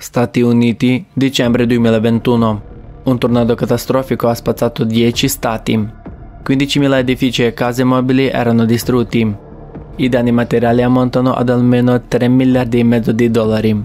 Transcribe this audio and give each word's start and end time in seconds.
Stati 0.00 0.40
Uniti, 0.40 1.04
dicembre 1.12 1.66
2021. 1.66 2.62
Un 3.02 3.18
tornado 3.18 3.56
catastrofico 3.56 4.28
ha 4.28 4.34
spazzato 4.34 4.84
10 4.84 5.26
stati. 5.26 5.76
15.000 5.76 6.94
edifici 6.98 7.44
e 7.44 7.52
case 7.52 7.82
mobili 7.82 8.28
erano 8.28 8.64
distrutti. 8.64 9.34
I 9.96 10.08
danni 10.08 10.30
materiali 10.30 10.82
ammontano 10.82 11.34
ad 11.34 11.48
almeno 11.48 12.00
3 12.00 12.28
miliardi 12.28 12.78
e 12.78 12.84
mezzo 12.84 13.10
di 13.10 13.28
dollari. 13.28 13.84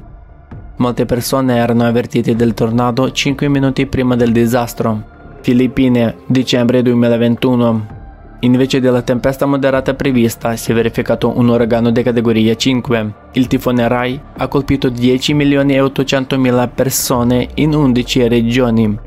Molte 0.75 1.05
persone 1.05 1.55
erano 1.55 1.83
avvertite 1.83 2.35
del 2.35 2.53
tornado 2.53 3.11
5 3.11 3.47
minuti 3.47 3.87
prima 3.87 4.15
del 4.15 4.31
disastro. 4.31 5.03
Filippine, 5.41 6.17
dicembre 6.27 6.83
2021. 6.83 8.02
Invece 8.43 8.81
della 8.81 9.01
tempesta 9.01 9.45
moderata 9.45 9.93
prevista, 9.93 10.57
si 10.57 10.71
è 10.71 10.73
verificato 10.73 11.37
un 11.37 11.47
uragano 11.47 11.91
di 11.91 12.03
categoria 12.03 12.53
5. 12.53 13.13
Il 13.33 13.47
tifone 13.47 13.87
Rai 13.87 14.19
ha 14.35 14.47
colpito 14.49 14.89
10 14.89 15.33
milioni 15.33 15.75
e 15.75 15.79
800 15.79 16.37
mila 16.37 16.67
persone 16.67 17.47
in 17.55 17.73
11 17.73 18.27
regioni. 18.27 18.99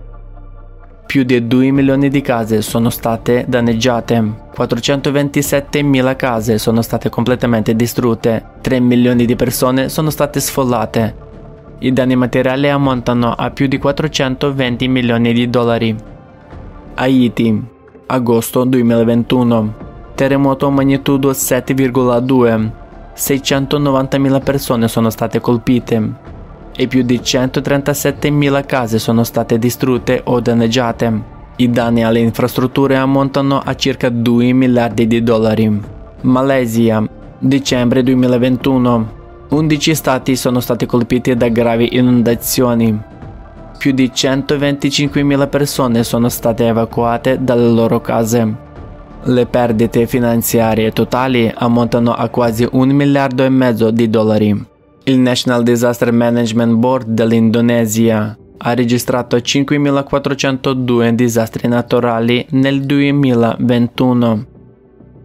Più 1.05 1.23
di 1.23 1.46
2 1.46 1.70
milioni 1.70 2.09
di 2.09 2.23
case 2.23 2.62
sono 2.62 2.88
state 2.88 3.45
danneggiate, 3.46 4.48
427 4.55 5.82
mila 5.82 6.16
case 6.16 6.57
sono 6.57 6.80
state 6.80 7.10
completamente 7.10 7.77
distrutte, 7.77 8.43
3 8.62 8.80
milioni 8.80 9.27
di 9.27 9.37
persone 9.37 9.91
sono 9.91 10.09
state 10.09 10.41
sfollate. 10.41 11.15
I 11.80 11.93
danni 11.93 12.16
materiali 12.16 12.71
ammontano 12.71 13.34
a 13.34 13.51
più 13.51 13.66
di 13.66 13.77
420 13.77 14.88
milioni 14.88 15.34
di 15.34 15.51
dollari. 15.51 15.95
Haiti 16.95 17.74
agosto 18.06 18.65
2021. 18.65 19.74
Terremoto 20.15 20.70
magnitudo 20.70 21.30
7,2. 21.30 22.70
690.000 23.16 24.42
persone 24.42 24.88
sono 24.88 25.10
state 25.10 25.41
colpite 25.41 26.12
e 26.77 26.87
più 26.87 27.02
di 27.02 27.19
137.000 27.19 28.66
case 28.66 28.98
sono 28.98 29.24
state 29.24 29.59
distrutte 29.59 30.20
o 30.24 30.41
danneggiate. 30.41 31.34
I 31.57 31.71
danni 31.71 32.04
alle 32.04 32.18
infrastrutture 32.21 32.96
ammontano 32.96 33.60
a 33.65 33.74
circa 33.74 34.10
2 34.10 34.52
miliardi 34.52 35.07
di 35.07 35.23
dollari. 35.23 35.80
Malesia, 36.21 37.02
dicembre 37.38 38.02
2021. 38.02 39.15
11 39.49 39.95
stati 39.95 40.37
sono 40.37 40.60
stati 40.60 40.87
colpiti 40.87 41.34
da 41.34 41.49
gravi 41.49 41.96
inondazioni 41.96 43.15
più 43.79 43.93
di 43.93 44.10
125.000 44.13 45.49
persone 45.49 46.05
sono 46.05 46.29
state 46.29 46.66
evacuate 46.66 47.38
dalle 47.43 47.69
loro 47.69 48.01
case. 48.01 48.55
Le 49.24 49.46
perdite 49.46 50.07
finanziarie 50.07 50.93
totali 50.93 51.51
ammontano 51.55 52.13
a 52.15 52.29
quasi 52.29 52.66
un 52.73 52.91
miliardo 52.91 53.45
e 53.45 53.49
mezzo 53.49 53.91
di 53.91 54.09
dollari. 54.09 54.65
Il 55.05 55.18
National 55.21 55.63
Disaster 55.63 56.13
Management 56.13 56.74
Board 56.74 57.09
dell'Indonesia 57.09 58.37
ha 58.59 58.74
registrato 58.74 59.37
5.402 59.37 61.11
disastri 61.11 61.68
naturali 61.68 62.46
nel 62.51 62.83
2021. 62.83 64.47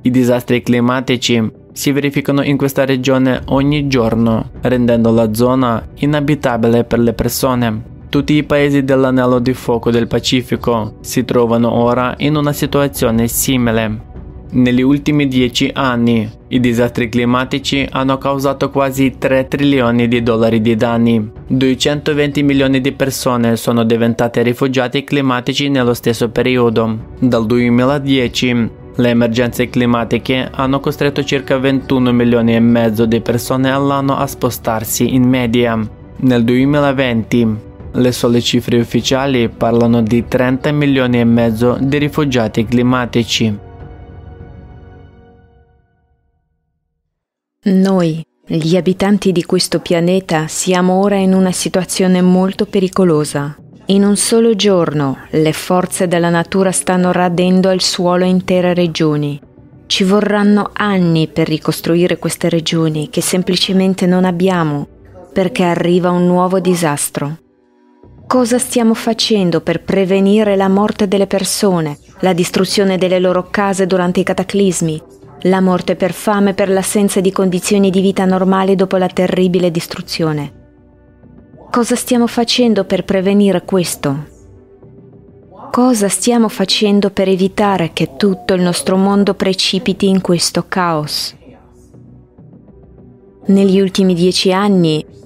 I 0.02 0.10
disastri 0.10 0.62
climatici 0.62 1.60
si 1.72 1.92
verificano 1.92 2.44
in 2.44 2.58
questa 2.58 2.86
regione 2.86 3.42
ogni 3.46 3.88
giorno, 3.88 4.50
rendendo 4.62 5.12
la 5.12 5.34
zona 5.34 5.88
inabitabile 5.96 6.84
per 6.84 7.00
le 7.00 7.14
persone. 7.14 7.84
Tutti 8.12 8.34
i 8.34 8.44
paesi 8.44 8.84
dell'anello 8.84 9.40
di 9.40 9.54
fuoco 9.54 9.90
del 9.90 10.06
Pacifico 10.06 10.96
si 11.00 11.24
trovano 11.24 11.72
ora 11.72 12.14
in 12.18 12.36
una 12.36 12.52
situazione 12.52 13.30
simile. 13.30 14.02
Negli 14.50 14.82
ultimi 14.82 15.30
dieci 15.30 15.72
anni 15.74 16.30
i 16.50 16.60
disastri 16.60 17.08
climatici 17.08 17.88
hanno 17.90 18.18
causato 18.18 18.70
quasi 18.70 19.16
3 19.18 19.48
trilioni 19.48 20.10
di 20.10 20.22
dollari 20.22 20.60
di 20.60 20.76
danni. 20.76 21.32
220 21.48 22.44
milioni 22.44 22.82
di 22.82 22.92
persone 22.92 23.56
sono 23.56 23.86
diventate 23.86 24.42
rifugiati 24.42 25.06
climatici 25.06 25.70
nello 25.70 25.94
stesso 25.94 26.28
periodo. 26.28 27.14
Dal 27.18 27.46
2010 27.46 28.70
le 28.94 29.10
emergenze 29.10 29.70
climatiche 29.70 30.50
hanno 30.52 30.82
costretto 30.82 31.24
circa 31.24 31.58
21 31.58 32.12
milioni 32.12 32.56
e 32.56 32.60
mezzo 32.60 33.06
di 33.06 33.22
persone 33.22 33.72
all'anno 33.72 34.18
a 34.18 34.28
spostarsi 34.28 35.16
in 35.16 35.24
media. 35.24 35.80
Nel 36.18 36.44
2020 36.44 37.70
le 37.94 38.12
sole 38.12 38.42
cifre 38.42 38.80
ufficiali 38.80 39.50
parlano 39.50 40.02
di 40.02 40.26
30 40.28 40.72
milioni 40.72 41.20
e 41.20 41.26
mezzo 41.26 41.78
di 41.80 41.98
rifugiati 41.98 42.66
climatici. 42.66 43.58
Noi, 47.64 48.26
gli 48.48 48.76
abitanti 48.76 49.32
di 49.32 49.44
questo 49.44 49.80
pianeta, 49.82 50.48
siamo 50.48 51.00
ora 51.00 51.18
in 51.18 51.34
una 51.34 51.52
situazione 51.52 52.22
molto 52.22 52.66
pericolosa. 52.66 53.56
In 53.88 54.04
un 54.04 54.16
solo 54.16 54.56
giorno 54.56 55.18
le 55.32 55.54
forze 55.54 56.08
della 56.08 56.30
natura 56.30 56.72
stanno 56.72 57.12
radendo 57.12 57.70
al 57.70 57.82
suolo 57.82 58.24
intere 58.24 58.74
regioni. 58.74 59.40
Ci 59.86 60.04
vorranno 60.06 60.70
anni 60.74 61.28
per 61.28 61.48
ricostruire 61.48 62.18
queste 62.18 62.48
regioni 62.48 63.10
che 63.10 63.22
semplicemente 63.22 64.06
non 64.06 64.24
abbiamo, 64.24 64.88
perché 65.34 65.64
arriva 65.64 66.10
un 66.10 66.26
nuovo 66.26 66.60
disastro. 66.60 67.41
Cosa 68.32 68.60
stiamo 68.60 68.94
facendo 68.94 69.60
per 69.60 69.84
prevenire 69.84 70.56
la 70.56 70.70
morte 70.70 71.06
delle 71.06 71.28
persone, 71.28 71.98
la 72.22 72.32
distruzione 72.32 72.98
delle 72.98 73.20
loro 73.20 73.50
case 73.50 73.86
durante 73.86 74.22
i 74.22 74.24
cataclismi, 74.24 75.04
la 75.42 75.60
morte 75.60 75.98
per 75.98 76.14
fame 76.14 76.54
per 76.54 76.70
l'assenza 76.70 77.20
di 77.20 77.30
condizioni 77.34 77.90
di 77.90 78.00
vita 78.00 78.24
normali 78.24 78.76
dopo 78.76 78.96
la 78.96 79.10
terribile 79.10 79.70
distruzione? 79.70 80.54
Cosa 81.70 81.98
stiamo 81.98 82.26
facendo 82.26 82.86
per 82.86 83.04
prevenire 83.04 83.66
questo? 83.66 84.26
Cosa 85.70 86.08
stiamo 86.08 86.48
facendo 86.48 87.10
per 87.10 87.28
evitare 87.28 87.92
che 87.92 88.16
tutto 88.16 88.54
il 88.54 88.62
nostro 88.62 88.96
mondo 88.96 89.34
precipiti 89.34 90.08
in 90.08 90.22
questo 90.22 90.68
caos? 90.70 91.36
Negli 93.48 93.82
ultimi 93.82 94.14
dieci 94.14 94.54
anni 94.54 95.20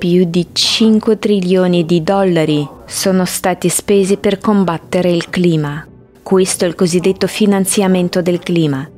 più 0.00 0.24
di 0.24 0.46
5 0.50 1.18
trilioni 1.18 1.84
di 1.84 2.02
dollari 2.02 2.66
sono 2.86 3.26
stati 3.26 3.68
spesi 3.68 4.16
per 4.16 4.38
combattere 4.38 5.10
il 5.10 5.28
clima. 5.28 5.86
Questo 6.22 6.64
è 6.64 6.68
il 6.68 6.74
cosiddetto 6.74 7.26
finanziamento 7.26 8.22
del 8.22 8.38
clima. 8.38 8.88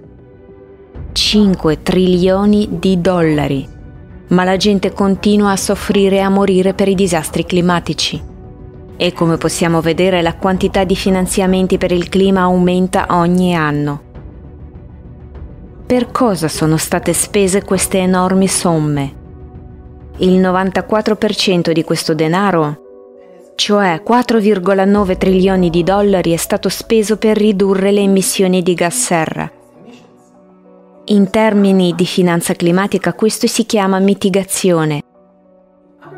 5 1.11 1.83
trilioni 1.83 2.69
di 2.79 3.01
dollari. 3.01 3.69
Ma 4.29 4.45
la 4.45 4.57
gente 4.57 4.93
continua 4.93 5.51
a 5.51 5.57
soffrire 5.57 6.17
e 6.17 6.21
a 6.21 6.29
morire 6.29 6.73
per 6.73 6.87
i 6.87 6.95
disastri 6.95 7.45
climatici. 7.45 8.23
E 8.97 9.13
come 9.13 9.39
possiamo 9.39 9.81
vedere 9.81 10.23
la 10.23 10.37
quantità 10.37 10.85
di 10.85 10.95
finanziamenti 10.95 11.79
per 11.79 11.91
il 11.91 12.09
clima 12.09 12.43
aumenta 12.43 13.07
ogni 13.11 13.57
anno. 13.57 14.03
Per 15.85 16.13
cosa 16.13 16.47
sono 16.47 16.77
state 16.77 17.13
spese 17.13 17.65
queste 17.65 17.99
enormi 17.99 18.47
somme? 18.47 19.21
Il 20.19 20.41
94% 20.41 21.73
di 21.73 21.83
questo 21.85 22.15
denaro, 22.15 22.83
cioè 23.55 24.03
4,9 24.07 25.17
trilioni 25.17 25.71
di 25.71 25.83
dollari, 25.83 26.33
è 26.33 26.37
stato 26.37 26.69
speso 26.69 27.17
per 27.17 27.37
ridurre 27.37 27.93
le 27.93 28.01
emissioni 28.01 28.63
di 28.63 28.75
gas 28.75 28.97
serra. 28.97 29.51
In 31.05 31.31
termini 31.31 31.95
di 31.95 32.07
finanza 32.07 32.55
climatica 32.55 33.13
questo 33.13 33.47
si 33.47 33.67
chiama 33.67 33.99
mitigazione. 33.99 35.03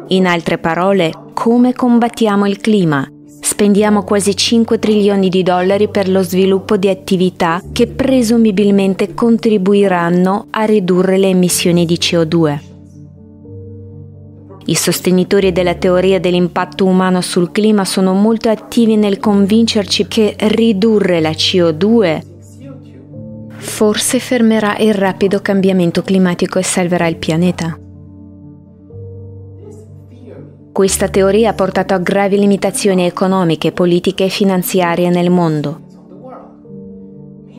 In 0.09 0.27
altre 0.27 0.59
parole, 0.59 1.13
come 1.33 1.73
combattiamo 1.73 2.47
il 2.47 2.59
clima? 2.59 3.09
Spendiamo 3.41 4.05
quasi 4.05 4.37
5 4.37 4.79
trilioni 4.79 5.29
di 5.29 5.43
dollari 5.43 5.89
per 5.89 6.09
lo 6.09 6.23
sviluppo 6.23 6.77
di 6.77 6.89
attività 6.89 7.63
che 7.73 7.87
presumibilmente 7.87 9.15
contribuiranno 9.15 10.47
a 10.51 10.65
ridurre 10.65 11.19
le 11.19 11.29
emissioni 11.29 11.85
di 11.85 11.97
CO2. 11.97 12.74
I 14.67 14.75
sostenitori 14.75 15.53
della 15.53 15.75
teoria 15.75 16.19
dell'impatto 16.19 16.87
umano 16.87 17.21
sul 17.21 17.53
clima 17.53 17.85
sono 17.85 18.15
molto 18.15 18.49
attivi 18.49 18.97
nel 18.97 19.19
convincerci 19.19 20.09
che 20.09 20.37
ridurre 20.39 21.21
la 21.21 21.31
CO2 21.31 22.33
forse 23.65 24.21
fermerà 24.21 24.77
il 24.77 24.95
rapido 24.95 25.41
cambiamento 25.41 26.03
climatico 26.03 26.59
e 26.59 26.63
salverà 26.63 27.07
il 27.07 27.17
pianeta. 27.17 27.79
Questa 30.71 31.09
teoria 31.09 31.51
ha 31.51 31.55
portato 31.55 31.95
a 31.95 31.99
gravi 31.99 32.39
limitazioni 32.39 33.07
economiche, 33.07 33.73
politiche 33.73 34.25
e 34.25 34.29
finanziarie 34.29 35.09
nel 35.09 35.31
mondo. 35.31 35.81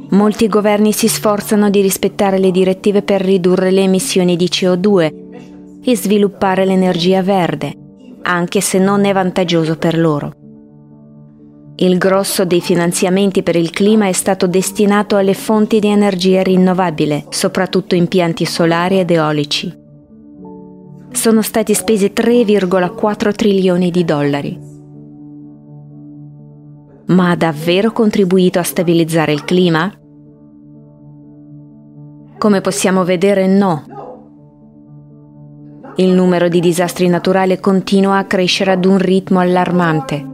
Molti 0.10 0.48
governi 0.48 0.94
si 0.94 1.08
sforzano 1.08 1.70
di 1.70 1.82
rispettare 1.82 2.38
le 2.38 2.52
direttive 2.52 3.02
per 3.02 3.22
ridurre 3.22 3.72
le 3.72 3.82
emissioni 3.82 4.36
di 4.36 4.46
CO2 4.46 5.25
e 5.86 5.96
sviluppare 5.96 6.66
l'energia 6.66 7.22
verde, 7.22 7.74
anche 8.24 8.60
se 8.60 8.80
non 8.80 9.06
è 9.06 9.14
vantaggioso 9.14 9.78
per 9.78 9.98
loro. 9.98 10.34
Il 11.78 11.98
grosso 11.98 12.46
dei 12.46 12.62
finanziamenti 12.62 13.44
per 13.44 13.56
il 13.58 13.70
clima 13.70 14.08
è 14.08 14.14
stato 14.14 14.48
destinato 14.48 15.18
alle 15.18 15.34
fonti 15.34 15.80
di 15.80 15.88
energia 15.88 16.42
rinnovabile, 16.42 17.26
soprattutto 17.30 17.96
impianti 17.96 18.46
solari 18.46 19.00
ed 19.00 19.12
eolici. 19.12 19.84
sono 21.12 21.42
stati 21.42 21.74
spesi 21.74 22.12
3,4 22.14 23.34
trilioni 23.34 23.90
di 23.90 24.04
dollari. 24.04 24.60
Ma 27.08 27.30
ha 27.30 27.36
davvero 27.36 27.92
contribuito 27.92 28.60
a 28.60 28.64
stabilizzare 28.64 29.32
il 29.32 29.46
clima? 29.46 29.92
Come 32.38 32.62
possiamo 32.62 33.04
vedere, 33.06 33.48
no. 33.48 34.05
Il 35.98 36.10
numero 36.10 36.50
di 36.50 36.60
disastri 36.60 37.08
naturali 37.08 37.60
continua 37.60 38.18
a 38.18 38.26
crescere 38.26 38.72
ad 38.72 38.86
un 38.86 38.98
ritmo 38.98 39.40
allarmante. 39.40 40.34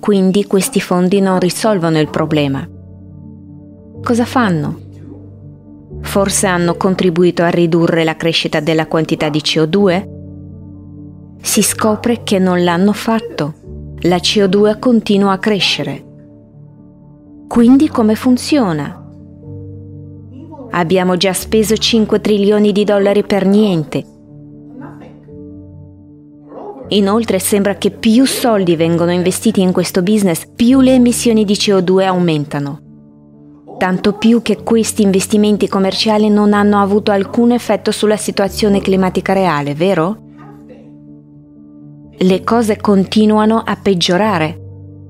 Quindi 0.00 0.46
questi 0.46 0.80
fondi 0.80 1.20
non 1.20 1.38
risolvono 1.38 2.00
il 2.00 2.08
problema. 2.08 2.66
Cosa 4.02 4.24
fanno? 4.24 4.80
Forse 6.00 6.46
hanno 6.46 6.74
contribuito 6.76 7.42
a 7.42 7.50
ridurre 7.50 8.02
la 8.02 8.16
crescita 8.16 8.60
della 8.60 8.86
quantità 8.86 9.28
di 9.28 9.40
CO2? 9.40 10.08
Si 11.42 11.62
scopre 11.62 12.22
che 12.22 12.38
non 12.38 12.64
l'hanno 12.64 12.92
fatto. 12.92 13.54
La 14.00 14.16
CO2 14.16 14.78
continua 14.78 15.32
a 15.32 15.38
crescere. 15.38 16.04
Quindi 17.46 17.88
come 17.88 18.14
funziona? 18.14 18.96
Abbiamo 20.70 21.16
già 21.16 21.32
speso 21.32 21.76
5 21.76 22.20
trilioni 22.20 22.72
di 22.72 22.84
dollari 22.84 23.24
per 23.24 23.44
niente. 23.44 24.04
Inoltre 26.90 27.38
sembra 27.38 27.74
che 27.76 27.90
più 27.90 28.24
soldi 28.24 28.76
vengono 28.76 29.10
investiti 29.10 29.60
in 29.60 29.72
questo 29.72 30.02
business, 30.02 30.44
più 30.54 30.80
le 30.80 30.94
emissioni 30.94 31.44
di 31.44 31.54
CO2 31.54 32.04
aumentano 32.04 32.88
tanto 33.80 34.12
più 34.12 34.42
che 34.42 34.62
questi 34.62 35.00
investimenti 35.00 35.66
commerciali 35.66 36.28
non 36.28 36.52
hanno 36.52 36.82
avuto 36.82 37.12
alcun 37.12 37.52
effetto 37.52 37.92
sulla 37.92 38.18
situazione 38.18 38.82
climatica 38.82 39.32
reale, 39.32 39.74
vero? 39.74 40.18
Le 42.18 42.44
cose 42.44 42.76
continuano 42.76 43.62
a 43.64 43.78
peggiorare. 43.82 44.58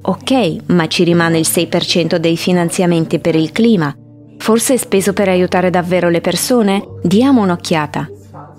Ok, 0.02 0.56
ma 0.66 0.86
ci 0.86 1.02
rimane 1.02 1.38
il 1.38 1.46
6% 1.50 2.14
dei 2.14 2.36
finanziamenti 2.36 3.18
per 3.18 3.34
il 3.34 3.50
clima. 3.50 3.92
Forse 4.38 4.74
è 4.74 4.76
speso 4.76 5.12
per 5.12 5.28
aiutare 5.28 5.70
davvero 5.70 6.08
le 6.08 6.20
persone? 6.20 6.80
Diamo 7.02 7.42
un'occhiata. 7.42 8.08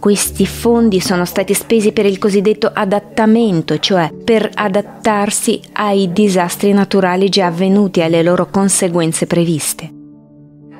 Questi 0.02 0.48
fondi 0.48 1.00
sono 1.00 1.26
stati 1.26 1.54
spesi 1.54 1.92
per 1.92 2.08
il 2.08 2.18
cosiddetto 2.18 2.72
adattamento, 2.74 3.78
cioè 3.78 4.12
per 4.12 4.50
adattarsi 4.52 5.62
ai 5.74 6.12
disastri 6.12 6.74
naturali 6.74 7.30
già 7.30 7.46
avvenuti 7.46 8.00
e 8.00 8.06
alle 8.06 8.24
loro 8.24 8.48
conseguenze 8.50 9.28
previste. 9.28 9.94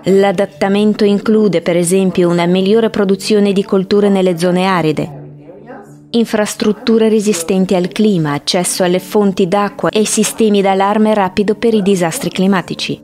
L'adattamento 0.06 1.04
include 1.04 1.62
per 1.62 1.78
esempio 1.78 2.30
una 2.30 2.48
migliore 2.48 2.90
produzione 2.90 3.54
di 3.54 3.64
colture 3.64 4.10
nelle 4.10 4.40
zone 4.40 4.66
aride, 4.66 6.08
infrastrutture 6.10 7.08
resistenti 7.08 7.76
al 7.76 7.90
clima, 7.90 8.34
accesso 8.34 8.84
alle 8.84 8.98
fonti 8.98 9.48
d'acqua 9.48 9.90
e 9.90 10.04
sistemi 10.04 10.64
d'allarme 10.64 11.14
rapido 11.14 11.54
per 11.54 11.76
i 11.76 11.84
disastri 11.84 12.32
climatici. 12.32 13.00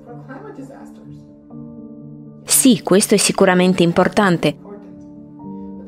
Sì, 2.43 2.81
questo 2.81 3.13
è 3.13 3.17
sicuramente 3.17 3.83
importante, 3.83 4.65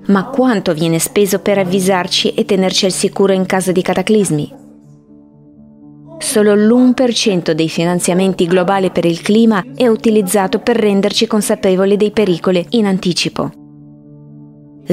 ma 0.09 0.25
quanto 0.25 0.73
viene 0.73 0.99
speso 0.99 1.39
per 1.39 1.57
avvisarci 1.57 2.33
e 2.33 2.45
tenerci 2.45 2.85
al 2.85 2.91
sicuro 2.91 3.33
in 3.33 3.45
caso 3.45 3.71
di 3.71 3.81
cataclismi? 3.81 4.53
Solo 6.19 6.53
l'1% 6.53 7.51
dei 7.51 7.69
finanziamenti 7.69 8.45
globali 8.45 8.91
per 8.91 9.05
il 9.05 9.21
clima 9.21 9.63
è 9.73 9.87
utilizzato 9.87 10.59
per 10.59 10.75
renderci 10.75 11.27
consapevoli 11.27 11.95
dei 11.95 12.11
pericoli 12.11 12.65
in 12.71 12.85
anticipo. 12.85 13.51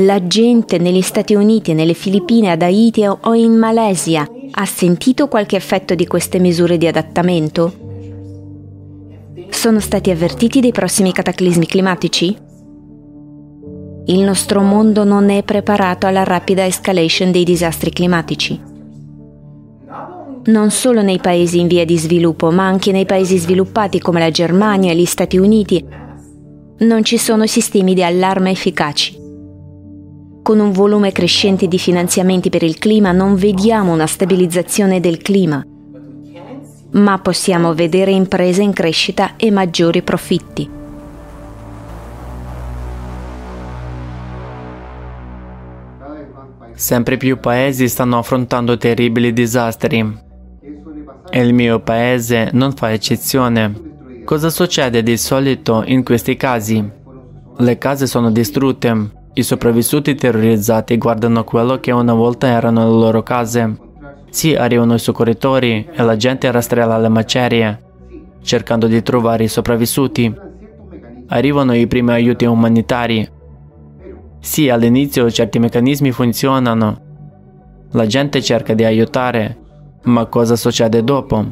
La 0.00 0.26
gente 0.26 0.78
negli 0.78 1.00
Stati 1.00 1.34
Uniti, 1.34 1.72
nelle 1.72 1.94
Filippine, 1.94 2.50
ad 2.50 2.62
Haiti 2.62 3.06
o 3.06 3.34
in 3.34 3.54
Malesia 3.54 4.28
ha 4.50 4.66
sentito 4.66 5.26
qualche 5.26 5.56
effetto 5.56 5.94
di 5.94 6.06
queste 6.06 6.38
misure 6.38 6.76
di 6.76 6.86
adattamento? 6.86 7.72
Sono 9.48 9.80
stati 9.80 10.10
avvertiti 10.10 10.60
dei 10.60 10.72
prossimi 10.72 11.12
cataclismi 11.12 11.66
climatici? 11.66 12.45
Il 14.06 14.20
nostro 14.20 14.62
mondo 14.62 15.04
non 15.04 15.30
è 15.30 15.42
preparato 15.42 16.06
alla 16.06 16.24
rapida 16.24 16.64
escalation 16.64 17.30
dei 17.30 17.44
disastri 17.44 17.90
climatici 17.90 18.74
non 20.46 20.70
solo 20.70 21.02
nei 21.02 21.18
paesi 21.18 21.58
in 21.58 21.66
via 21.66 21.84
di 21.84 21.98
sviluppo, 21.98 22.50
ma 22.50 22.66
anche 22.66 22.92
nei 22.92 23.06
paesi 23.06 23.36
sviluppati 23.36 24.00
come 24.00 24.20
la 24.20 24.30
Germania 24.30 24.92
e 24.92 24.96
gli 24.96 25.04
Stati 25.04 25.36
Uniti, 25.36 25.84
non 26.78 27.04
ci 27.04 27.18
sono 27.18 27.46
sistemi 27.46 27.94
di 27.94 28.02
allarme 28.02 28.50
efficaci. 28.50 29.24
Con 30.42 30.60
un 30.60 30.70
volume 30.70 31.10
crescente 31.10 31.66
di 31.66 31.78
finanziamenti 31.78 32.50
per 32.50 32.62
il 32.62 32.78
clima 32.78 33.10
non 33.10 33.34
vediamo 33.34 33.92
una 33.92 34.06
stabilizzazione 34.06 35.00
del 35.00 35.18
clima, 35.18 35.64
ma 36.92 37.18
possiamo 37.18 37.74
vedere 37.74 38.12
imprese 38.12 38.62
in 38.62 38.72
crescita 38.72 39.34
e 39.36 39.50
maggiori 39.50 40.02
profitti. 40.02 40.75
Sempre 46.76 47.16
più 47.16 47.40
paesi 47.40 47.88
stanno 47.88 48.18
affrontando 48.18 48.76
terribili 48.76 49.32
disastri 49.32 50.18
e 51.30 51.40
il 51.40 51.54
mio 51.54 51.80
paese 51.80 52.50
non 52.52 52.74
fa 52.74 52.92
eccezione. 52.92 54.20
Cosa 54.24 54.50
succede 54.50 55.02
di 55.02 55.16
solito 55.16 55.82
in 55.86 56.04
questi 56.04 56.36
casi? 56.36 56.86
Le 57.56 57.78
case 57.78 58.06
sono 58.06 58.30
distrutte, 58.30 59.10
i 59.32 59.42
sopravvissuti 59.42 60.14
terrorizzati 60.14 60.98
guardano 60.98 61.44
quello 61.44 61.80
che 61.80 61.92
una 61.92 62.12
volta 62.12 62.46
erano 62.46 62.84
le 62.84 62.98
loro 62.98 63.22
case. 63.22 63.76
Sì, 64.28 64.54
arrivano 64.54 64.94
i 64.94 64.98
soccorritori 64.98 65.88
e 65.90 66.02
la 66.02 66.16
gente 66.16 66.50
rastrella 66.50 66.98
le 66.98 67.08
macerie, 67.08 67.82
cercando 68.42 68.86
di 68.86 69.02
trovare 69.02 69.44
i 69.44 69.48
sopravvissuti. 69.48 70.34
Arrivano 71.28 71.74
i 71.74 71.86
primi 71.86 72.12
aiuti 72.12 72.44
umanitari. 72.44 73.26
Sì, 74.40 74.68
all'inizio 74.68 75.30
certi 75.30 75.58
meccanismi 75.58 76.12
funzionano. 76.12 77.00
La 77.92 78.06
gente 78.06 78.42
cerca 78.42 78.74
di 78.74 78.84
aiutare, 78.84 79.56
ma 80.04 80.26
cosa 80.26 80.56
succede 80.56 81.02
dopo? 81.02 81.44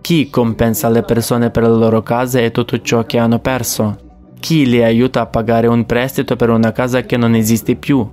Chi 0.00 0.30
compensa 0.30 0.88
le 0.88 1.02
persone 1.02 1.50
per 1.50 1.62
le 1.64 1.76
loro 1.76 2.02
case 2.02 2.44
e 2.44 2.50
tutto 2.50 2.80
ciò 2.80 3.04
che 3.04 3.18
hanno 3.18 3.38
perso? 3.38 3.96
Chi 4.40 4.66
li 4.66 4.82
aiuta 4.82 5.20
a 5.20 5.26
pagare 5.26 5.66
un 5.66 5.84
prestito 5.84 6.36
per 6.36 6.48
una 6.50 6.72
casa 6.72 7.02
che 7.02 7.16
non 7.16 7.34
esiste 7.34 7.76
più? 7.76 8.08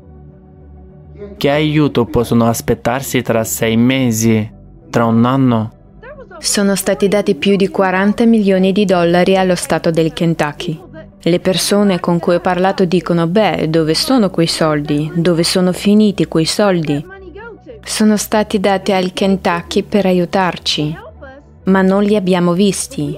Che 1.38 1.50
aiuto 1.50 2.06
possono 2.06 2.48
aspettarsi 2.48 3.22
tra 3.22 3.44
sei 3.44 3.78
mesi, 3.78 4.52
tra 4.90 5.06
un 5.06 5.24
anno? 5.26 5.72
Sono 6.40 6.76
stati 6.76 7.08
dati 7.08 7.36
più 7.36 7.56
di 7.56 7.68
40 7.70 8.26
milioni 8.26 8.72
di 8.72 8.86
dollari 8.86 9.38
allo 9.38 9.56
Stato 9.56 9.90
del 9.90 10.14
Kentucky. 10.14 10.80
Le 11.28 11.40
persone 11.40 12.00
con 12.00 12.20
cui 12.20 12.36
ho 12.36 12.40
parlato 12.40 12.86
dicono, 12.86 13.28
beh, 13.28 13.70
dove 13.70 13.94
sono 13.94 14.30
quei 14.30 14.48
soldi? 14.48 15.12
Dove 15.14 15.44
sono 15.44 15.74
finiti 15.74 16.26
quei 16.26 16.46
soldi? 16.46 17.16
sono 17.88 18.18
stati 18.18 18.60
dati 18.60 18.92
al 18.92 19.14
Kentucky 19.14 19.82
per 19.82 20.06
aiutarci, 20.06 20.96
ma 21.66 21.82
non 21.82 22.04
li 22.04 22.16
abbiamo 22.18 22.52
visti. 22.52 23.18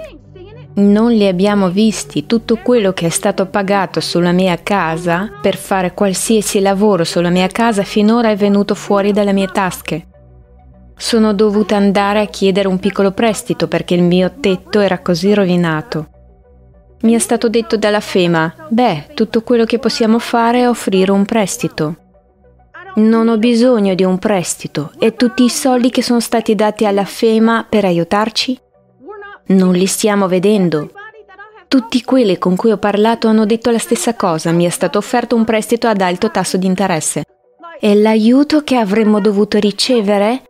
Non 0.75 1.11
li 1.11 1.27
abbiamo 1.27 1.69
visti. 1.69 2.25
Tutto 2.27 2.57
quello 2.57 2.93
che 2.93 3.07
è 3.07 3.09
stato 3.09 3.47
pagato 3.47 3.99
sulla 3.99 4.31
mia 4.31 4.57
casa 4.61 5.29
per 5.41 5.57
fare 5.57 5.93
qualsiasi 5.93 6.61
lavoro 6.61 7.03
sulla 7.03 7.31
mia 7.31 7.47
casa 7.47 7.83
finora 7.83 8.29
è 8.29 8.35
venuto 8.35 8.75
fuori 8.75 9.11
dalle 9.11 9.33
mie 9.33 9.47
tasche. 9.47 10.07
Sono 10.95 11.33
dovuta 11.33 11.75
andare 11.75 12.21
a 12.21 12.27
chiedere 12.27 12.67
un 12.67 12.79
piccolo 12.79 13.11
prestito 13.11 13.67
perché 13.67 13.95
il 13.95 14.03
mio 14.03 14.31
tetto 14.39 14.79
era 14.79 14.99
così 14.99 15.33
rovinato. 15.33 16.09
Mi 17.01 17.13
è 17.13 17.19
stato 17.19 17.47
detto 17.47 17.77
dalla 17.77 18.01
FEMA, 18.01 18.67
beh, 18.69 19.11
tutto 19.13 19.41
quello 19.41 19.63
che 19.63 19.79
possiamo 19.79 20.19
fare 20.19 20.59
è 20.59 20.69
offrire 20.69 21.11
un 21.11 21.23
prestito. 21.23 21.95
Non 22.95 23.29
ho 23.29 23.37
bisogno 23.37 23.93
di 23.93 24.03
un 24.03 24.19
prestito 24.19 24.91
e 24.99 25.15
tutti 25.15 25.43
i 25.43 25.49
soldi 25.49 25.91
che 25.91 26.01
sono 26.01 26.19
stati 26.19 26.55
dati 26.55 26.85
alla 26.85 27.05
FEMA 27.05 27.65
per 27.69 27.85
aiutarci? 27.85 28.59
Non 29.47 29.73
li 29.73 29.85
stiamo 29.85 30.27
vedendo. 30.27 30.91
Tutti 31.69 32.03
quelli 32.03 32.37
con 32.37 32.57
cui 32.57 32.71
ho 32.71 32.77
parlato 32.77 33.29
hanno 33.29 33.45
detto 33.45 33.71
la 33.71 33.77
stessa 33.77 34.15
cosa, 34.15 34.51
mi 34.51 34.65
è 34.65 34.69
stato 34.69 34.97
offerto 34.97 35.35
un 35.37 35.45
prestito 35.45 35.87
ad 35.87 36.01
alto 36.01 36.29
tasso 36.31 36.57
di 36.57 36.65
interesse. 36.65 37.23
E 37.79 37.95
l'aiuto 37.95 38.63
che 38.63 38.75
avremmo 38.75 39.21
dovuto 39.21 39.57
ricevere? 39.57 40.43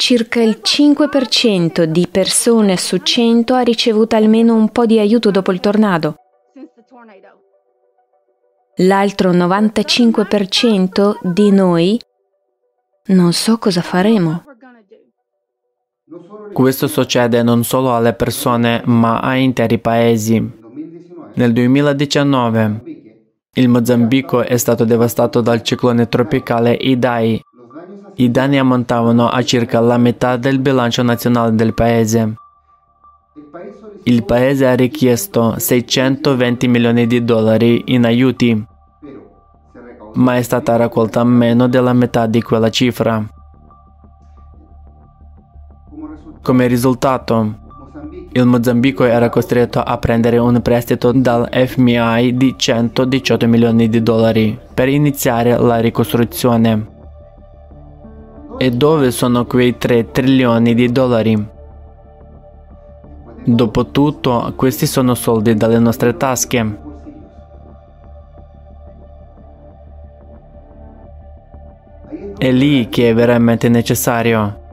Circa 0.00 0.40
il 0.40 0.60
5% 0.62 1.82
di 1.82 2.06
persone 2.10 2.76
su 2.76 2.98
100 2.98 3.54
ha 3.54 3.60
ricevuto 3.60 4.14
almeno 4.16 4.54
un 4.54 4.70
po' 4.70 4.86
di 4.86 4.98
aiuto 4.98 5.30
dopo 5.30 5.50
il 5.50 5.60
tornado 5.60 6.14
l'altro 8.80 9.32
95% 9.32 11.14
di 11.22 11.50
noi 11.50 12.00
non 13.06 13.32
so 13.32 13.58
cosa 13.58 13.80
faremo. 13.80 14.44
Questo 16.52 16.86
succede 16.86 17.42
non 17.42 17.64
solo 17.64 17.94
alle 17.94 18.12
persone, 18.12 18.82
ma 18.84 19.20
a 19.20 19.36
interi 19.36 19.78
paesi. 19.78 20.56
Nel 21.34 21.52
2019 21.52 22.82
Il 23.54 23.68
Mozambico 23.68 24.42
è 24.42 24.56
stato 24.56 24.84
devastato 24.84 25.40
dal 25.40 25.62
ciclone 25.62 26.08
tropicale 26.08 26.72
Idai. 26.72 27.42
I 28.20 28.32
danni 28.32 28.58
ammontavano 28.58 29.28
a 29.28 29.44
circa 29.44 29.78
la 29.78 29.96
metà 29.96 30.36
del 30.36 30.58
bilancio 30.58 31.04
nazionale 31.04 31.54
del 31.54 31.72
paese. 31.72 32.34
Il 34.02 34.24
paese 34.24 34.66
ha 34.66 34.74
richiesto 34.74 35.54
620 35.56 36.66
milioni 36.66 37.06
di 37.06 37.22
dollari 37.22 37.80
in 37.86 38.04
aiuti, 38.04 38.66
ma 40.14 40.34
è 40.34 40.42
stata 40.42 40.74
raccolta 40.74 41.22
meno 41.22 41.68
della 41.68 41.92
metà 41.92 42.26
di 42.26 42.42
quella 42.42 42.70
cifra. 42.70 43.24
Come 46.42 46.66
risultato, 46.66 47.58
il 48.32 48.46
Mozambico 48.46 49.04
era 49.04 49.28
costretto 49.28 49.80
a 49.80 49.96
prendere 49.98 50.38
un 50.38 50.60
prestito 50.60 51.12
dal 51.12 51.48
FMI 51.52 52.36
di 52.36 52.54
118 52.56 53.46
milioni 53.46 53.88
di 53.88 54.02
dollari 54.02 54.58
per 54.74 54.88
iniziare 54.88 55.56
la 55.56 55.78
ricostruzione. 55.78 56.96
E 58.60 58.70
dove 58.72 59.12
sono 59.12 59.46
quei 59.46 59.78
3 59.78 60.10
trilioni 60.10 60.74
di 60.74 60.90
dollari? 60.90 61.46
Dopotutto, 63.44 64.52
questi 64.56 64.84
sono 64.84 65.14
soldi 65.14 65.54
dalle 65.54 65.78
nostre 65.78 66.16
tasche. 66.16 66.78
È 72.36 72.50
lì 72.50 72.88
che 72.88 73.10
è 73.10 73.14
veramente 73.14 73.68
necessario 73.68 74.66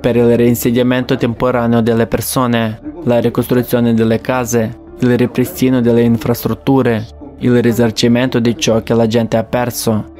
per 0.00 0.16
il 0.16 0.36
reinsediamento 0.36 1.16
temporaneo 1.16 1.80
delle 1.80 2.06
persone, 2.06 2.80
la 3.04 3.20
ricostruzione 3.20 3.94
delle 3.94 4.20
case, 4.20 4.78
il 4.98 5.16
ripristino 5.16 5.80
delle 5.80 6.02
infrastrutture, 6.02 7.06
il 7.38 7.62
risarcimento 7.62 8.38
di 8.38 8.56
ciò 8.56 8.82
che 8.82 8.92
la 8.94 9.06
gente 9.06 9.38
ha 9.38 9.44
perso. 9.44 10.12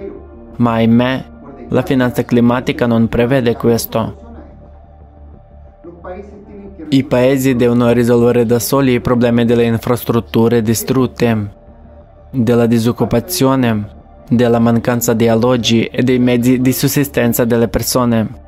Ma 0.57 0.73
ahimè, 0.73 1.25
la 1.69 1.83
finanza 1.83 2.25
climatica 2.25 2.87
non 2.87 3.09
prevede 3.09 3.55
questo. 3.55 4.27
I 6.91 7.05
paesi 7.05 7.55
devono 7.55 7.93
risolvere 7.93 8.47
da 8.47 8.59
soli 8.59 8.95
i 8.95 9.01
problemi 9.01 9.45
delle 9.45 9.65
infrastrutture 9.65 10.63
distrutte, 10.63 11.51
della 12.31 12.67
disoccupazione, 12.67 13.97
della 14.29 14.59
mancanza 14.59 15.13
di 15.13 15.29
alloggi 15.29 15.85
e 15.85 16.03
dei 16.03 16.19
mezzi 16.19 16.61
di 16.61 16.73
sussistenza 16.73 17.45
delle 17.45 17.69
persone. 17.69 18.47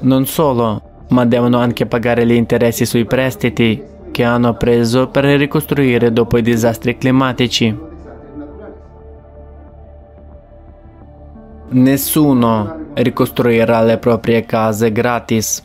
Non 0.00 0.26
solo, 0.26 0.82
ma 1.08 1.24
devono 1.24 1.58
anche 1.58 1.86
pagare 1.86 2.26
gli 2.26 2.32
interessi 2.32 2.84
sui 2.84 3.04
prestiti 3.04 3.90
che 4.10 4.24
hanno 4.24 4.54
preso 4.54 5.08
per 5.08 5.24
ricostruire 5.24 6.12
dopo 6.12 6.38
i 6.38 6.42
disastri 6.42 6.98
climatici. 6.98 7.90
Nessuno 11.72 12.90
ricostruirà 12.92 13.82
le 13.82 13.96
proprie 13.96 14.44
case 14.44 14.92
gratis. 14.92 15.64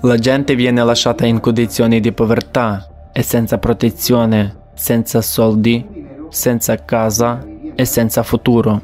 La 0.00 0.16
gente 0.16 0.54
viene 0.54 0.82
lasciata 0.82 1.26
in 1.26 1.40
condizioni 1.40 2.00
di 2.00 2.10
povertà 2.12 2.88
e 3.12 3.22
senza 3.22 3.58
protezione, 3.58 4.56
senza 4.72 5.20
soldi, 5.20 6.06
senza 6.30 6.82
casa 6.84 7.46
e 7.74 7.84
senza 7.84 8.22
futuro. 8.22 8.80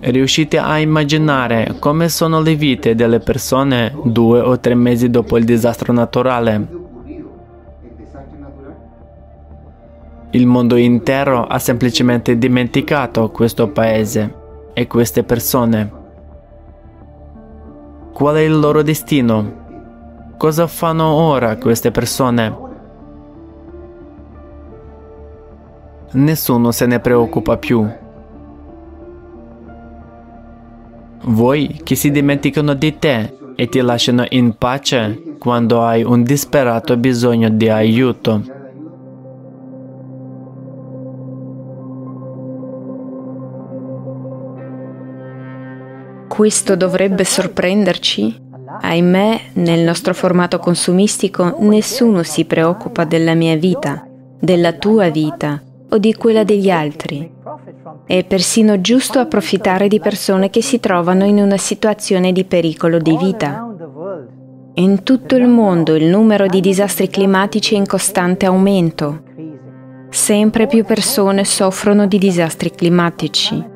Riuscite 0.00 0.56
a 0.56 0.78
immaginare 0.78 1.76
come 1.78 2.08
sono 2.08 2.40
le 2.40 2.54
vite 2.54 2.94
delle 2.94 3.20
persone 3.20 3.94
due 4.04 4.40
o 4.40 4.58
tre 4.58 4.74
mesi 4.74 5.10
dopo 5.10 5.36
il 5.36 5.44
disastro 5.44 5.92
naturale? 5.92 6.81
Il 10.34 10.46
mondo 10.46 10.76
intero 10.76 11.44
ha 11.44 11.58
semplicemente 11.58 12.38
dimenticato 12.38 13.30
questo 13.30 13.68
paese 13.68 14.34
e 14.72 14.86
queste 14.86 15.24
persone. 15.24 15.92
Qual 18.14 18.36
è 18.36 18.40
il 18.40 18.58
loro 18.58 18.80
destino? 18.80 20.32
Cosa 20.38 20.66
fanno 20.66 21.04
ora 21.04 21.58
queste 21.58 21.90
persone? 21.90 22.56
Nessuno 26.12 26.70
se 26.70 26.86
ne 26.86 26.98
preoccupa 26.98 27.58
più. 27.58 27.86
Voi 31.24 31.80
che 31.84 31.94
si 31.94 32.10
dimenticano 32.10 32.72
di 32.72 32.98
te 32.98 33.36
e 33.54 33.68
ti 33.68 33.82
lasciano 33.82 34.24
in 34.30 34.56
pace 34.56 35.36
quando 35.38 35.82
hai 35.82 36.02
un 36.02 36.22
disperato 36.22 36.96
bisogno 36.96 37.50
di 37.50 37.68
aiuto. 37.68 38.60
Questo 46.32 46.76
dovrebbe 46.76 47.24
sorprenderci? 47.24 48.40
Ahimè, 48.80 49.40
nel 49.56 49.80
nostro 49.80 50.14
formato 50.14 50.58
consumistico 50.58 51.56
nessuno 51.58 52.22
si 52.22 52.46
preoccupa 52.46 53.04
della 53.04 53.34
mia 53.34 53.54
vita, 53.56 54.08
della 54.40 54.72
tua 54.72 55.10
vita 55.10 55.60
o 55.90 55.98
di 55.98 56.14
quella 56.14 56.42
degli 56.42 56.70
altri. 56.70 57.30
È 58.06 58.24
persino 58.24 58.80
giusto 58.80 59.18
approfittare 59.18 59.88
di 59.88 60.00
persone 60.00 60.48
che 60.48 60.62
si 60.62 60.80
trovano 60.80 61.26
in 61.26 61.36
una 61.36 61.58
situazione 61.58 62.32
di 62.32 62.44
pericolo 62.44 62.96
di 62.96 63.14
vita. 63.14 63.70
In 64.76 65.02
tutto 65.02 65.36
il 65.36 65.48
mondo 65.48 65.94
il 65.96 66.06
numero 66.06 66.46
di 66.46 66.62
disastri 66.62 67.08
climatici 67.08 67.74
è 67.74 67.76
in 67.76 67.86
costante 67.86 68.46
aumento. 68.46 69.22
Sempre 70.08 70.66
più 70.66 70.82
persone 70.86 71.44
soffrono 71.44 72.06
di 72.06 72.16
disastri 72.16 72.70
climatici. 72.70 73.71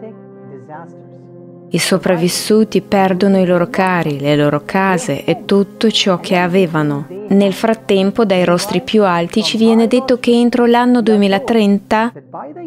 I 1.76 1.78
sopravvissuti 1.78 2.80
perdono 2.80 3.38
i 3.38 3.45
loro 3.45 3.68
cari, 3.68 4.18
le 4.18 4.35
loro 4.35 4.62
case 4.64 5.25
e 5.26 5.45
tutto 5.45 5.90
ciò 5.90 6.18
che 6.21 6.38
avevano. 6.38 7.06
Nel 7.28 7.52
frattempo, 7.52 8.25
dai 8.25 8.47
rostri 8.47 8.80
più 8.80 9.04
alti 9.04 9.42
ci 9.42 9.59
viene 9.59 9.87
detto 9.87 10.18
che 10.18 10.30
entro 10.30 10.64
l'anno 10.64 11.02
2030 11.02 12.12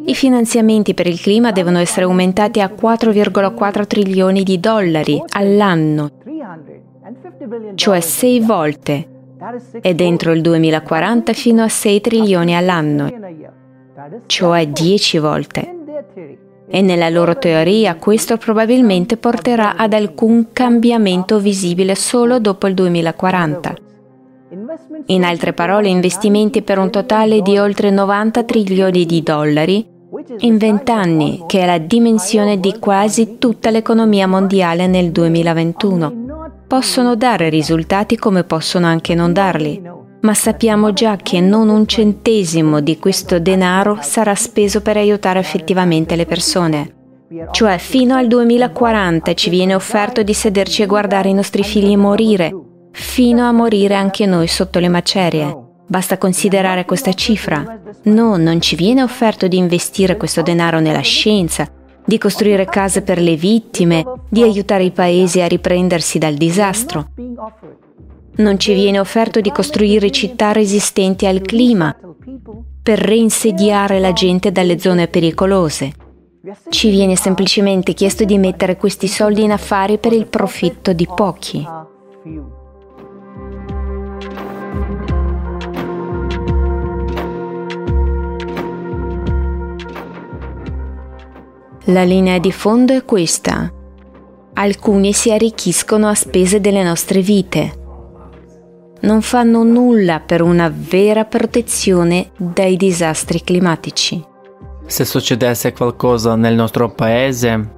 i 0.06 0.14
finanziamenti 0.14 0.94
per 0.94 1.08
il 1.08 1.20
clima 1.20 1.52
devono 1.52 1.80
essere 1.80 2.06
aumentati 2.06 2.62
a 2.62 2.68
4,4 2.68 3.88
trilioni 3.88 4.44
di 4.44 4.60
dollari 4.60 5.20
all'anno, 5.30 6.12
cioè 7.74 8.02
6 8.02 8.40
volte, 8.42 9.08
e 9.82 9.96
dentro 9.96 10.34
il 10.34 10.42
2040 10.42 11.34
fino 11.34 11.64
a 11.64 11.68
6 11.68 12.00
trilioni 12.00 12.56
all'anno, 12.56 13.12
cioè 14.28 14.68
10 14.68 15.18
volte 15.18 15.78
e 16.70 16.82
nella 16.82 17.10
loro 17.10 17.38
teoria 17.38 17.96
questo 17.96 18.38
probabilmente 18.38 19.18
porterà 19.18 19.76
ad 19.76 19.94
alcun 19.94 20.48
cambiamento 20.54 21.40
visibile 21.40 21.96
solo 21.96 22.40
dopo 22.40 22.68
il 22.68 22.74
2040. 22.76 23.76
In 25.08 25.24
altre 25.24 25.54
parole, 25.54 25.90
investimenti 25.90 26.62
per 26.62 26.78
un 26.78 26.90
totale 26.90 27.42
di 27.42 27.58
oltre 27.58 27.90
90 27.90 28.44
trilioni 28.44 29.06
di 29.06 29.24
dollari 29.24 29.98
in 30.40 30.58
vent'anni, 30.58 31.44
che 31.48 31.62
è 31.62 31.66
la 31.66 31.78
dimensione 31.78 32.60
di 32.60 32.78
quasi 32.80 33.38
tutta 33.38 33.70
l'economia 33.70 34.28
mondiale 34.28 34.88
nel 34.88 35.12
2021. 35.12 36.14
Possono 36.68 37.16
dare 37.16 37.50
risultati 37.50 38.16
come 38.16 38.44
possono 38.44 38.86
anche 38.88 39.16
non 39.16 39.34
darli, 39.34 39.82
ma 40.22 40.34
sappiamo 40.34 40.92
già 40.92 41.16
che 41.16 41.40
non 41.40 41.70
un 41.70 41.88
centesimo 41.88 42.82
di 42.82 42.98
questo 42.98 43.40
denaro 43.40 44.00
sarà 44.02 44.36
speso 44.36 44.82
per 44.82 44.98
aiutare 44.98 45.40
effettivamente 45.40 46.16
le 46.16 46.26
persone. 46.26 46.96
Cioè 47.52 47.78
fino 47.78 48.16
al 48.16 48.28
2040 48.28 49.34
ci 49.36 49.50
viene 49.50 49.76
offerto 49.76 50.24
di 50.24 50.34
sederci 50.34 50.82
e 50.82 50.88
guardare 50.88 51.30
i 51.30 51.34
nostri 51.34 51.64
figli 51.64 51.96
morire, 51.96 52.52
fino 52.92 53.48
a 53.48 53.52
morire 53.52 53.94
anche 53.94 54.26
noi 54.26 54.48
sotto 54.48 54.80
le 54.80 54.90
macerie. 54.90 55.68
Basta 55.88 56.18
considerare 56.18 56.86
questa 56.86 57.14
cifra. 57.14 57.80
No, 58.04 58.38
non 58.38 58.62
ci 58.62 58.76
viene 58.76 59.04
offerto 59.04 59.48
di 59.48 59.58
investire 59.58 60.18
questo 60.18 60.42
denaro 60.42 60.80
nella 60.80 61.02
scienza, 61.02 61.68
di 62.04 62.18
costruire 62.18 62.66
case 62.66 63.04
per 63.04 63.22
le 63.22 63.36
vittime, 63.36 64.04
di 64.28 64.42
aiutare 64.42 64.84
i 64.84 64.92
paesi 64.92 65.42
a 65.42 65.48
riprendersi 65.48 66.18
dal 66.18 66.34
disastro 66.34 67.12
non 68.40 68.58
ci 68.58 68.74
viene 68.74 69.00
offerto 69.00 69.42
di 69.42 69.52
costruire 69.52 70.12
città 70.12 70.52
resistenti 70.52 71.26
al 71.26 71.42
clima 71.42 71.96
per 72.82 73.00
reinsediare 73.00 74.00
la 74.00 74.14
gente 74.14 74.52
dalle 74.52 74.80
zone 74.80 75.08
pericolose. 75.08 75.92
Ci 76.70 76.90
viene 76.90 77.16
semplicemente 77.16 77.94
chiesto 77.94 78.24
di 78.24 78.38
mettere 78.38 78.78
questi 78.78 79.08
soldi 79.08 79.44
in 79.44 79.52
affari 79.52 79.98
per 79.98 80.14
il 80.14 80.28
profitto 80.28 80.94
di 80.94 81.08
pochi. 81.14 81.66
La 91.86 92.04
linea 92.04 92.38
di 92.40 92.52
fondo 92.52 92.94
è 92.94 93.04
questa. 93.04 93.72
Alcuni 94.54 95.12
si 95.12 95.32
arricchiscono 95.32 96.08
a 96.08 96.16
spese 96.16 96.62
delle 96.62 96.84
nostre 96.84 97.22
vite 97.22 97.79
non 99.02 99.22
fanno 99.22 99.64
nulla 99.64 100.20
per 100.20 100.42
una 100.42 100.72
vera 100.74 101.26
protezione 101.26 102.32
dai 102.38 102.76
disastri 102.78 103.42
climatici. 103.44 104.24
Se 104.86 105.06
succedesse 105.06 105.72
qualcosa 105.74 106.36
nel 106.36 106.56
nostro 106.56 106.90
paese, 106.90 107.70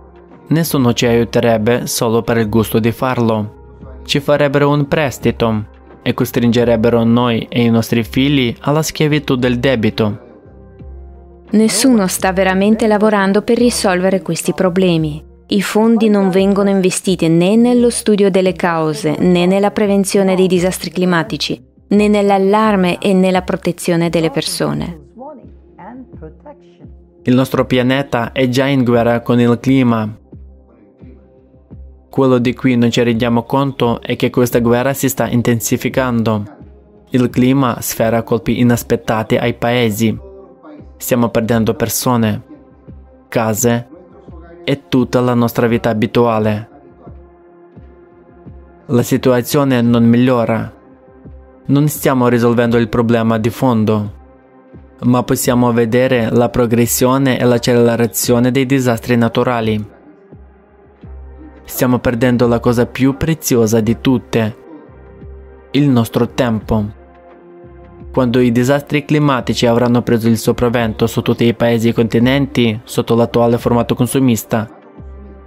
nessuno 0.48 0.94
ci 0.94 1.06
aiuterebbe 1.06 1.86
solo 1.88 2.22
per 2.22 2.38
il 2.38 2.50
gusto 2.50 2.80
di 2.80 2.92
farlo. 2.92 4.00
Ci 4.06 4.20
farebbero 4.20 4.70
un 4.70 4.88
prestito 4.88 5.66
e 6.02 6.14
costringerebbero 6.14 7.04
noi 7.04 7.46
e 7.50 7.64
i 7.64 7.70
nostri 7.70 8.04
figli 8.04 8.56
alla 8.62 8.82
schiavitù 8.82 9.36
del 9.36 9.60
debito. 9.60 10.30
Nessuno 11.52 12.08
sta 12.08 12.32
veramente 12.32 12.88
lavorando 12.88 13.42
per 13.42 13.58
risolvere 13.58 14.22
questi 14.22 14.54
problemi. 14.54 15.31
I 15.54 15.62
fondi 15.62 16.08
non 16.08 16.30
vengono 16.30 16.70
investiti 16.70 17.28
né 17.28 17.58
nello 17.58 17.90
studio 17.90 18.32
delle 18.32 18.54
cause, 18.54 19.18
né 19.20 19.46
nella 19.46 19.72
prevenzione 19.72 20.34
dei 20.34 20.48
disastri 20.48 20.92
climatici, 20.92 21.62
né 21.90 22.08
nell'allarme 22.08 23.00
e 23.00 23.14
nella 23.14 23.42
protezione 23.42 24.10
delle 24.10 24.30
persone. 24.30 25.00
Il 27.24 27.36
nostro 27.36 27.66
pianeta 27.66 28.32
è 28.32 28.48
già 28.48 28.66
in 28.68 28.86
guerra 28.86 29.20
con 29.20 29.42
il 29.42 29.60
clima. 29.60 30.18
Quello 32.10 32.38
di 32.38 32.54
cui 32.54 32.78
non 32.78 32.90
ci 32.90 33.04
rendiamo 33.04 33.44
conto 33.44 34.02
è 34.02 34.16
che 34.16 34.30
questa 34.30 34.60
guerra 34.60 34.94
si 34.94 35.10
sta 35.10 35.28
intensificando. 35.28 36.46
Il 37.10 37.30
clima 37.30 37.82
sfera 37.82 38.24
colpi 38.24 38.62
inaspettati 38.62 39.36
ai 39.36 39.54
paesi. 39.56 40.18
Stiamo 40.96 41.28
perdendo 41.28 41.74
persone, 41.74 42.42
case 43.28 43.90
e 44.64 44.88
tutta 44.88 45.20
la 45.22 45.34
nostra 45.34 45.68
vita 45.68 45.90
abituale. 45.90 46.70
La 48.88 49.04
situazione 49.04 49.82
non 49.82 50.04
migliora. 50.04 50.74
Non 51.66 51.88
stiamo 51.88 52.28
risolvendo 52.28 52.78
il 52.78 52.90
problema 52.90 53.38
di 53.38 53.50
fondo, 53.50 54.14
ma 55.04 55.24
possiamo 55.24 55.72
vedere 55.72 56.30
la 56.32 56.50
progressione 56.50 57.40
e 57.40 57.46
l'accelerazione 57.46 58.52
dei 58.52 58.66
disastri 58.66 59.16
naturali. 59.16 59.84
Stiamo 61.64 62.00
perdendo 62.00 62.48
la 62.48 62.60
cosa 62.60 62.86
più 62.86 63.16
preziosa 63.16 63.80
di 63.80 64.02
tutte, 64.02 64.58
il 65.72 65.88
nostro 65.88 66.28
tempo. 66.28 67.00
Quando 68.12 68.42
i 68.42 68.52
disastri 68.52 69.06
climatici 69.06 69.66
avranno 69.66 70.02
preso 70.02 70.28
il 70.28 70.38
sopravvento 70.38 71.08
su 71.08 71.22
tutti 71.22 71.46
i 71.46 71.54
paesi 71.54 71.88
e 71.88 71.94
continenti 71.94 72.78
sotto 72.84 73.16
l'attuale 73.16 73.58
formato 73.58 73.96
consumista, 73.96 74.70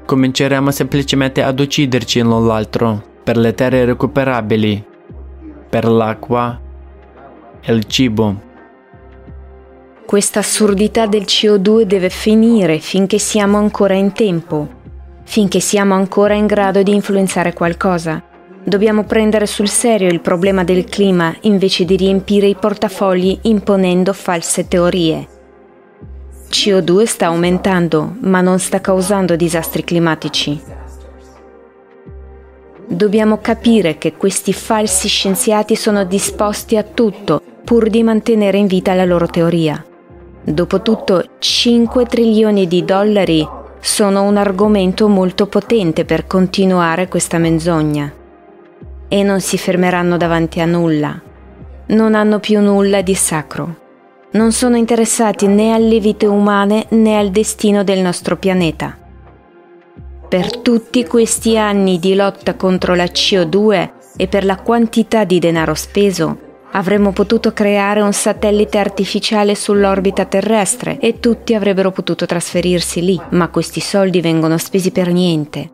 cominceremo 0.06 0.70
semplicemente 0.70 1.42
ad 1.42 1.60
ucciderci 1.60 2.20
l'un 2.20 2.46
l'altro 2.46 3.02
per 3.22 3.36
le 3.36 3.52
terre 3.52 3.84
recuperabili, 3.84 4.82
per 5.68 5.84
l'acqua 5.86 6.58
e 7.60 7.72
il 7.72 7.84
cibo. 7.84 8.40
Questa 10.06 10.38
assurdità 10.38 11.06
del 11.06 11.24
CO2 11.24 11.82
deve 11.82 12.08
finire 12.08 12.78
finché 12.78 13.18
siamo 13.18 13.58
ancora 13.58 13.92
in 13.92 14.12
tempo, 14.12 14.68
finché 15.24 15.60
siamo 15.60 15.94
ancora 15.94 16.32
in 16.32 16.46
grado 16.46 16.82
di 16.82 16.94
influenzare 16.94 17.52
qualcosa. 17.52 18.22
Dobbiamo 18.66 19.04
prendere 19.04 19.44
sul 19.44 19.68
serio 19.68 20.08
il 20.08 20.22
problema 20.22 20.64
del 20.64 20.86
clima 20.86 21.36
invece 21.42 21.84
di 21.84 21.96
riempire 21.96 22.46
i 22.46 22.56
portafogli 22.58 23.40
imponendo 23.42 24.14
false 24.14 24.66
teorie. 24.66 25.28
CO2 26.48 27.02
sta 27.02 27.26
aumentando, 27.26 28.16
ma 28.20 28.40
non 28.40 28.58
sta 28.58 28.80
causando 28.80 29.36
disastri 29.36 29.84
climatici. 29.84 30.58
Dobbiamo 32.86 33.38
capire 33.38 33.98
che 33.98 34.14
questi 34.14 34.54
falsi 34.54 35.08
scienziati 35.08 35.76
sono 35.76 36.04
disposti 36.04 36.78
a 36.78 36.84
tutto 36.84 37.42
pur 37.64 37.90
di 37.90 38.02
mantenere 38.02 38.56
in 38.56 38.66
vita 38.66 38.94
la 38.94 39.04
loro 39.04 39.26
teoria. 39.26 39.84
Dopotutto 40.42 41.22
5 41.38 42.06
trilioni 42.06 42.66
di 42.66 42.82
dollari 42.82 43.46
sono 43.78 44.22
un 44.22 44.38
argomento 44.38 45.06
molto 45.06 45.48
potente 45.48 46.06
per 46.06 46.26
continuare 46.26 47.08
questa 47.08 47.36
menzogna 47.36 48.22
e 49.14 49.22
non 49.22 49.40
si 49.40 49.56
fermeranno 49.58 50.16
davanti 50.16 50.58
a 50.58 50.64
nulla. 50.64 51.22
Non 51.86 52.16
hanno 52.16 52.40
più 52.40 52.58
nulla 52.58 53.00
di 53.00 53.14
sacro. 53.14 53.82
Non 54.32 54.50
sono 54.50 54.76
interessati 54.76 55.46
né 55.46 55.72
alle 55.72 56.00
vite 56.00 56.26
umane 56.26 56.86
né 56.88 57.16
al 57.16 57.30
destino 57.30 57.84
del 57.84 58.00
nostro 58.00 58.36
pianeta. 58.36 58.98
Per 60.28 60.58
tutti 60.58 61.06
questi 61.06 61.56
anni 61.56 62.00
di 62.00 62.16
lotta 62.16 62.56
contro 62.56 62.96
la 62.96 63.04
CO2 63.04 63.90
e 64.16 64.26
per 64.26 64.44
la 64.44 64.56
quantità 64.56 65.22
di 65.22 65.38
denaro 65.38 65.74
speso, 65.74 66.36
avremmo 66.72 67.12
potuto 67.12 67.52
creare 67.52 68.00
un 68.00 68.12
satellite 68.12 68.78
artificiale 68.78 69.54
sull'orbita 69.54 70.24
terrestre 70.24 70.98
e 70.98 71.20
tutti 71.20 71.54
avrebbero 71.54 71.92
potuto 71.92 72.26
trasferirsi 72.26 73.00
lì, 73.00 73.20
ma 73.30 73.46
questi 73.46 73.78
soldi 73.78 74.20
vengono 74.20 74.58
spesi 74.58 74.90
per 74.90 75.12
niente. 75.12 75.73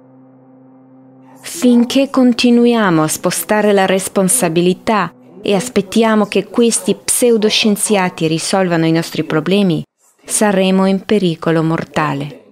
Finché 1.52 2.08
continuiamo 2.10 3.02
a 3.02 3.08
spostare 3.08 3.72
la 3.72 3.84
responsabilità 3.84 5.12
e 5.42 5.54
aspettiamo 5.54 6.24
che 6.26 6.44
questi 6.44 6.94
pseudoscienziati 6.94 8.28
risolvano 8.28 8.86
i 8.86 8.92
nostri 8.92 9.24
problemi, 9.24 9.82
saremo 10.24 10.86
in 10.86 11.04
pericolo 11.04 11.62
mortale. 11.62 12.44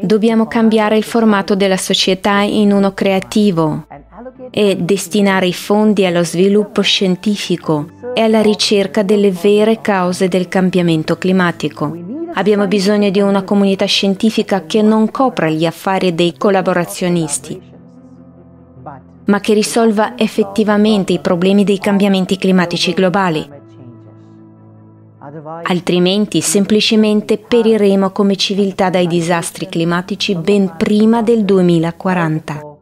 Dobbiamo 0.00 0.48
cambiare 0.48 0.96
il 0.96 1.04
formato 1.04 1.54
della 1.54 1.76
società 1.76 2.40
in 2.40 2.72
uno 2.72 2.92
creativo 2.94 3.86
e 4.50 4.76
destinare 4.76 5.46
i 5.46 5.52
fondi 5.52 6.06
allo 6.06 6.24
sviluppo 6.24 6.80
scientifico 6.80 7.88
e 8.14 8.22
alla 8.22 8.40
ricerca 8.40 9.02
delle 9.02 9.30
vere 9.30 9.80
cause 9.80 10.28
del 10.28 10.48
cambiamento 10.48 11.16
climatico. 11.18 12.03
Abbiamo 12.36 12.66
bisogno 12.66 13.10
di 13.10 13.20
una 13.20 13.44
comunità 13.44 13.84
scientifica 13.84 14.66
che 14.66 14.82
non 14.82 15.10
copra 15.10 15.48
gli 15.48 15.64
affari 15.64 16.14
dei 16.14 16.34
collaborazionisti, 16.36 17.60
ma 19.26 19.40
che 19.40 19.54
risolva 19.54 20.16
effettivamente 20.16 21.12
i 21.12 21.20
problemi 21.20 21.62
dei 21.62 21.78
cambiamenti 21.78 22.36
climatici 22.36 22.92
globali. 22.92 23.48
Altrimenti 25.62 26.40
semplicemente 26.40 27.38
periremo 27.38 28.10
come 28.10 28.36
civiltà 28.36 28.90
dai 28.90 29.06
disastri 29.06 29.68
climatici 29.68 30.34
ben 30.34 30.74
prima 30.76 31.22
del 31.22 31.44
2040. 31.44 32.73